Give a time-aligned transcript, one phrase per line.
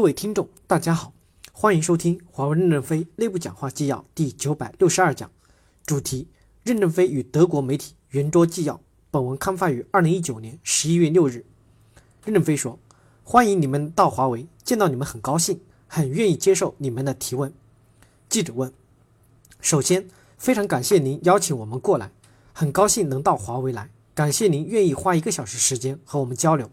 [0.00, 1.12] 各位听众，大家好，
[1.52, 5.30] 欢迎收听华为任正非内部讲话纪要第九百六十二讲，
[5.84, 6.26] 主题：
[6.62, 8.80] 任正非与德国媒体圆桌纪要。
[9.10, 11.44] 本文刊发于二零一九年十一月六日。
[12.24, 12.78] 任正非说
[13.22, 17.52] ：“欢迎你们到华为，见到你们很高兴，很愿意接受你们的提问。”
[18.30, 18.72] 记者问
[19.60, 20.08] ：“首先，
[20.38, 22.10] 非常感谢您邀请我们过来，
[22.54, 26.70] 很高兴能到华为来，感谢您愿意花一个小时时间和我们交流。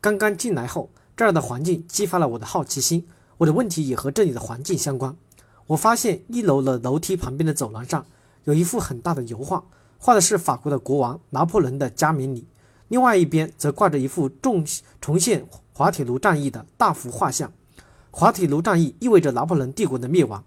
[0.00, 3.06] 刚刚进来后。”这儿的环境激发了我的好奇心，
[3.38, 5.16] 我的问题也和这里的环境相关。
[5.68, 8.04] 我发现一楼的楼梯旁边的走廊上
[8.44, 9.64] 有一幅很大的油画，
[9.98, 12.46] 画的是法国的国王拿破仑的加冕礼，
[12.88, 14.66] 另外一边则挂着一幅重
[15.00, 17.52] 重现滑铁卢战役的大幅画像。
[18.10, 20.44] 滑铁卢战役意味着拿破仑帝国的灭亡。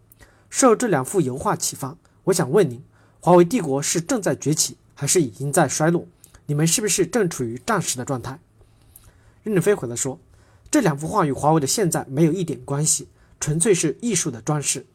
[0.49, 2.83] 受这两幅油画启发，我想问您：
[3.19, 6.05] 华为帝国是正在崛起，还是已经在衰落？
[6.45, 8.39] 你们是不是正处于战时的状态？
[9.43, 10.19] 任正非回答说。
[10.69, 13.07] 这两幅画与华为的现在没有一点关系，
[13.39, 14.85] 纯粹是艺术的装饰。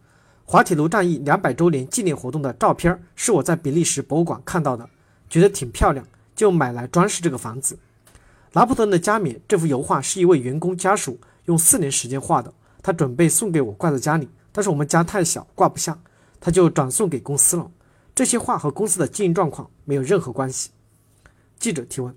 [0.45, 4.89] 滑铁卢战役两百周年纪念活动的照片是我在比利时博物馆看到的，
[5.31, 7.79] 觉得挺漂亮，就买来装饰这个房子。
[8.53, 15.99] 拿破仑的加冕这幅油画是一位员工家属用四年时间画的，他准备送给我挂在家里，但是我们家太小挂不下，
[16.39, 17.71] 他就转送给公司了。
[18.15, 20.71] 这些画和公司的经营状况没有任何关系。
[21.59, 22.15] 记者提问：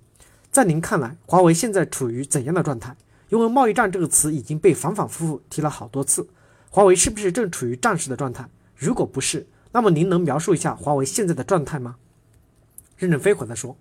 [0.52, 2.98] 在您看来，华为现在处于怎样的状态？
[3.30, 6.28] 因为贸易战这个词已经被反反复复提了好多次，
[6.70, 8.48] 华为是不是正处于战时的状态？
[8.76, 11.96] 如果不是，那么您能描述一下华为现在的状态吗？
[12.98, 13.78] 任正非回答说：“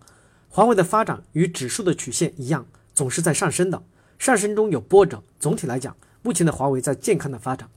[0.49, 3.83] 华为的发展与指数的曲线一样，总是在上升的，
[4.19, 5.23] 上升中有波折。
[5.39, 7.69] 总体来讲，目前的华为在健康的发展。”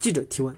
[0.00, 0.56] 记者提问：“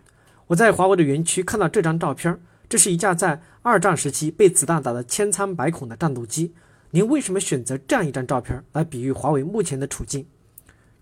[0.48, 6.54] 我在华为的园区看到这张照片，这是一架在二战时期被子弹打得千疮百孔的战斗机。”
[6.92, 10.26] 您为什么选择这样一张照片来比喻华为目前的处境？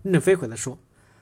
[0.03, 0.77] 任正非回答说，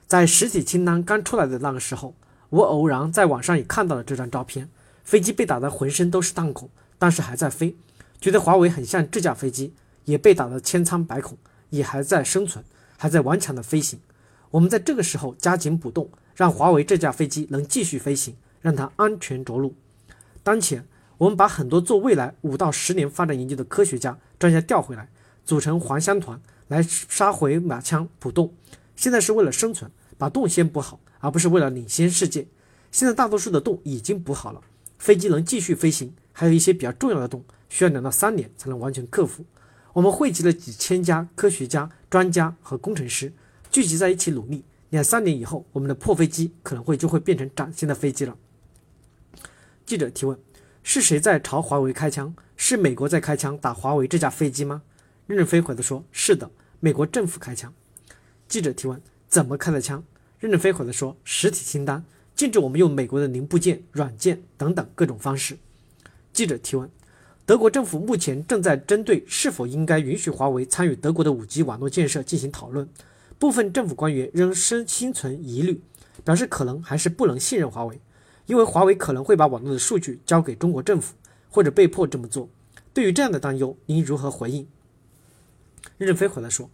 [0.07, 2.15] 在实体清单刚出来的那个时候，
[2.49, 4.69] 我偶然在网上也看到了这张照片，
[5.05, 7.77] 飞机被打得浑身都是弹孔，但是还在飞，
[8.19, 9.73] 觉得华为很像这架飞机，
[10.03, 11.37] 也被打得千疮百孔，
[11.69, 12.65] 也还在生存，
[12.97, 14.01] 还在顽强的飞行。
[14.51, 19.73] 我们在这个时候加紧补洞，让华为这架飞机能继续飞行，让它安全着陆。
[20.43, 20.85] 当前。
[21.19, 25.09] 我们把很多做未来五到十年发展研究的科学家、专家调回来，
[25.45, 28.53] 组成还乡团来杀回马枪补洞。
[28.95, 32.47] 现在是为了生存，把洞先补好，而不是为了领先世界。
[32.91, 34.61] 现在大多数的洞已经补好了，
[34.97, 36.13] 飞机能继续飞行。
[36.33, 39.43] 还有一些比较重要的洞，需要两到三年才能完全克服。
[39.93, 43.33] 我们汇集了几千家科学家、专家和工程师，
[43.71, 44.63] 聚集在一起努力。
[44.91, 48.37] 两三年以后，我们的破飞机可能会就会变成崭新的飞机了。
[49.85, 50.46] 记者提问。
[50.89, 52.33] 是谁在朝华为开枪？
[52.55, 54.83] 是美国在开枪打华为这架飞机吗？
[55.25, 56.49] 任正非回答说：“是的，
[56.79, 57.73] 美国政府开枪。”
[58.47, 60.01] 记者提问：“怎么开的枪？”
[60.39, 62.05] 任正非回答说：“实体清单
[62.37, 65.57] 禁止我们用美国的零部件、软件等等各种方式。”
[66.31, 66.89] 记者提问
[67.45, 72.87] ：“德国政府目前正在针对是否应该允许华为参与德国的五 G 网络建设进行讨论，
[73.37, 75.81] 部分政府官员仍深心存疑虑，
[76.23, 77.99] 表示可能还是不能信任华为。”
[78.47, 81.13] 因为华为可能会把网络的数据交给中国政府，
[81.49, 82.49] 或者被迫这么做。
[82.93, 84.67] 对于这样的担忧，您如何回应？
[85.97, 86.69] 任正非回答说：“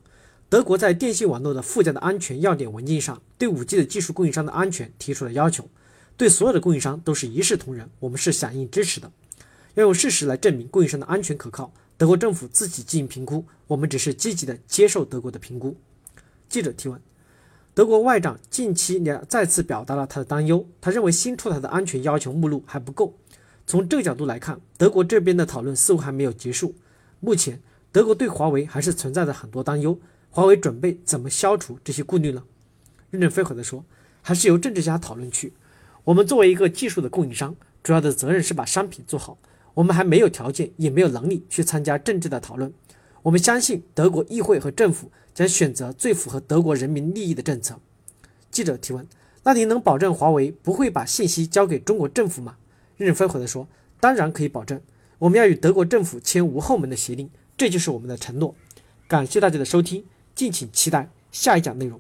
[0.50, 5.68] 德国在电信网络的附加的安全要点文件上，对 5G 的技术供应商的安全提出了要求，
[6.16, 7.90] 对所有的供应商都是一视同仁。
[8.00, 9.12] 我们是响应支持的。
[9.74, 15.76] 要用事实来证明供应商的安全可靠，德国政府自己进行评估，我们只是积极的接受德国的评估。”
[16.48, 17.02] 记者提问。
[17.76, 23.16] 德国外长近期两再次表达了他的担忧，他认为新出台的安全要求目录还不够。
[23.66, 26.76] 从这个角度来看，德国这边的讨论似乎还没有结束。
[27.20, 27.60] 目前，
[27.92, 29.98] 德国对华为还是存在着很多担忧。
[30.30, 32.44] 华为准备怎么消除这些顾虑呢？
[33.10, 33.84] 任正非回答说
[34.22, 35.54] ：“还是由政治家讨论去。
[36.04, 39.40] 我们作为一个技术的供应商，主要的责任是把商品做好。
[39.74, 42.72] 我们还没有条件，也没有能力去参加政治的讨论。
[43.24, 47.80] 我们相信德国议会和政府。”将选择最符合德国人民利益的政策。
[48.52, 49.08] 记者提问
[49.44, 52.58] ：“那您能保证华为不会把信息交给中国政府吗？”
[52.98, 53.68] 任正非回答说
[54.00, 54.80] ：“当然可以保证，
[55.20, 58.56] 我们要与德国政府签无后门的协定，这就是我们的承诺。”
[59.10, 62.00] 感谢大家的收听，敬请期待下一讲内容。